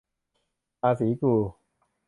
[0.79, 1.33] ภาษีกู